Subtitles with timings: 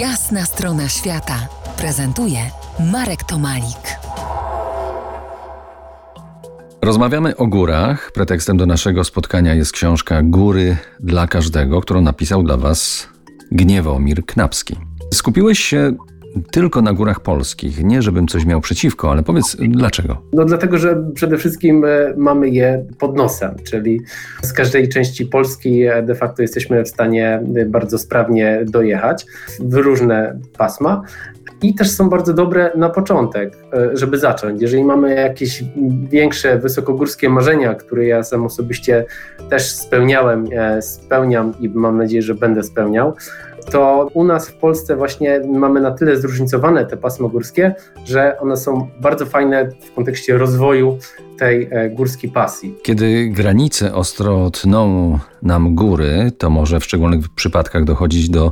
[0.00, 2.38] Jasna strona świata prezentuje
[2.92, 3.98] Marek Tomalik.
[6.82, 8.12] Rozmawiamy o górach.
[8.12, 13.08] Pretekstem do naszego spotkania jest książka Góry dla każdego, którą napisał dla Was
[13.52, 14.76] Gniewomir Knapski.
[15.14, 15.92] Skupiłeś się
[16.50, 17.84] tylko na górach polskich.
[17.84, 20.22] Nie, żebym coś miał przeciwko, ale powiedz dlaczego?
[20.32, 24.00] No dlatego, że przede wszystkim e, mamy je pod nosem, czyli
[24.42, 29.26] z każdej części Polski e, de facto jesteśmy w stanie e, bardzo sprawnie dojechać
[29.60, 31.02] w różne pasma.
[31.62, 33.56] I też są bardzo dobre na początek,
[33.92, 34.62] żeby zacząć.
[34.62, 35.64] Jeżeli mamy jakieś
[36.10, 39.04] większe, wysokogórskie marzenia, które ja sam osobiście
[39.50, 40.48] też spełniałem,
[40.80, 43.14] spełniam i mam nadzieję, że będę spełniał,
[43.70, 48.56] to u nas w Polsce właśnie mamy na tyle zróżnicowane te pasma górskie, że one
[48.56, 50.98] są bardzo fajne w kontekście rozwoju
[51.38, 52.74] tej e, górskiej pasji.
[52.82, 58.50] Kiedy granice ostro tną nam góry, to może w szczególnych przypadkach dochodzić do e,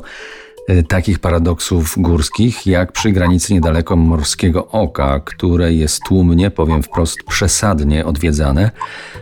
[0.87, 8.05] takich paradoksów górskich, jak przy granicy niedaleko Morskiego Oka, które jest tłumnie, powiem wprost, przesadnie
[8.05, 8.71] odwiedzane,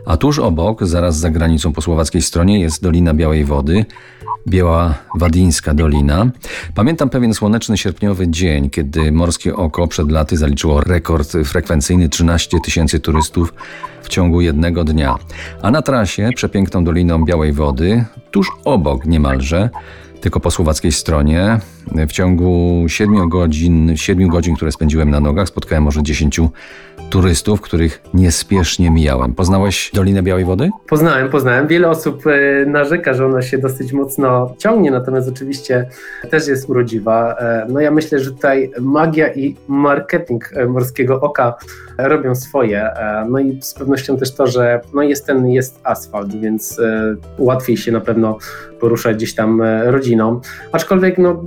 [0.05, 3.85] a tuż obok, zaraz za granicą po słowackiej stronie, jest Dolina Białej Wody,
[4.47, 6.31] Biała Wadińska Dolina.
[6.75, 12.99] Pamiętam pewien słoneczny sierpniowy dzień, kiedy Morskie Oko przed laty zaliczyło rekord frekwencyjny 13 tysięcy
[12.99, 13.53] turystów
[14.01, 15.15] w ciągu jednego dnia.
[15.61, 19.69] A na trasie przepiękną Doliną Białej Wody, tuż obok niemalże,
[20.23, 21.59] tylko po słowackiej stronie.
[22.07, 26.39] W ciągu 7 godzin, 7 godzin, które spędziłem na nogach, spotkałem może 10
[27.09, 29.33] turystów, których niespiesznie mijałem.
[29.33, 30.69] Poznałeś Dolinę Białej Wody?
[30.87, 31.67] Poznałem, poznałem.
[31.67, 35.89] Wiele osób e, narzeka, że ona się dosyć mocno ciągnie, natomiast oczywiście
[36.29, 37.35] też jest urodziwa.
[37.39, 41.53] E, no ja myślę, że tutaj magia i marketing e, Morskiego Oka
[41.97, 42.89] robią swoje.
[43.29, 46.81] No i z pewnością też to, że no jest ten jest asfalt, więc
[47.37, 48.37] łatwiej się na pewno
[48.79, 50.41] poruszać gdzieś tam rodziną.
[50.71, 51.43] Aczkolwiek no,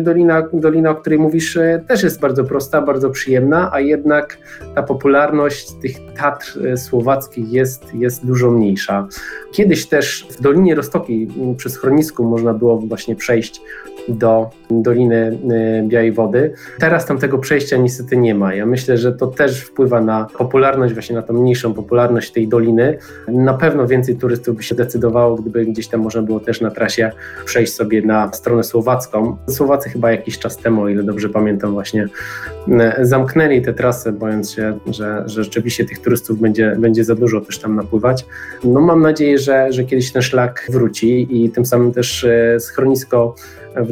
[0.00, 4.38] dolina, dolina, o której mówisz, też jest bardzo prosta, bardzo przyjemna, a jednak
[4.74, 9.08] ta popularność tych Tatr e, słowackich jest, jest dużo mniejsza.
[9.52, 13.60] Kiedyś też w Dolinie Rostokiej przez schronisku można było właśnie przejść
[14.08, 16.52] do Doliny e, Białej Wody.
[16.78, 18.54] Teraz tam tego przejścia niestety nie ma.
[18.54, 22.98] Ja myślę, że to też wpływa na popularność, właśnie na tą mniejszą popularność tej doliny.
[23.28, 27.10] Na pewno więcej turystów by się decydowało, gdyby gdzieś tam można było też na trasie
[27.44, 29.36] przejść sobie na stronę słowacką.
[29.48, 32.08] Słowacy chyba jakiś czas temu, o ile dobrze pamiętam, właśnie
[32.68, 37.40] e, zamknęli tę trasę, bojąc się, że, że rzeczywiście tych turystów będzie, będzie za dużo
[37.40, 38.26] też tam napływać.
[38.64, 43.34] No mam nadzieję, że, że kiedyś ten szlak wróci i tym samym też e, schronisko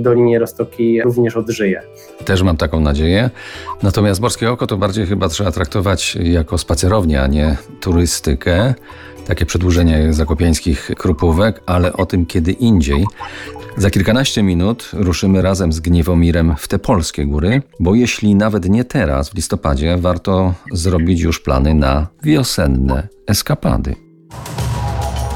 [0.01, 1.83] w Dolinie Roztoki również odżyje.
[2.25, 3.31] Też mam taką nadzieję.
[3.83, 8.75] Natomiast Morskie Oko to bardziej chyba trzeba traktować jako spacerownię, a nie turystykę.
[9.27, 13.07] Takie przedłużenie zakopiańskich krupówek, ale o tym kiedy indziej.
[13.77, 18.85] Za kilkanaście minut ruszymy razem z Gniewomirem w te polskie góry, bo jeśli nawet nie
[18.85, 23.95] teraz, w listopadzie, warto zrobić już plany na wiosenne eskapady.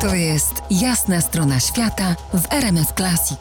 [0.00, 3.38] To jest jasna strona świata w RMS Classic.